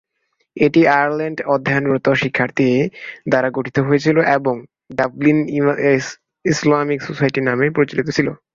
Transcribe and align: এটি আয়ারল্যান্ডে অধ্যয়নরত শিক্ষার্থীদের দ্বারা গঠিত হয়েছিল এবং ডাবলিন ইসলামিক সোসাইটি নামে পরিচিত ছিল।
এটি 0.57 0.81
আয়ারল্যান্ডে 0.91 1.43
অধ্যয়নরত 1.53 2.07
শিক্ষার্থীদের 2.21 2.85
দ্বারা 3.29 3.49
গঠিত 3.57 3.77
হয়েছিল 3.87 4.17
এবং 4.37 4.55
ডাবলিন 4.97 5.37
ইসলামিক 6.45 6.99
সোসাইটি 7.07 7.39
নামে 7.47 7.65
পরিচিত 7.77 7.99
ছিল। 8.09 8.27